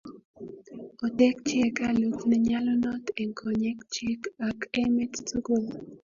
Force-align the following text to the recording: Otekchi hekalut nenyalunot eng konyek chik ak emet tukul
Otekchi 1.05 1.53
hekalut 1.61 2.19
nenyalunot 2.29 3.05
eng 3.21 3.33
konyek 3.39 3.77
chik 3.93 4.21
ak 4.47 4.59
emet 4.81 5.13
tukul 5.27 5.63